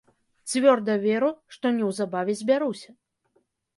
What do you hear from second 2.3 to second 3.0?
збяруся.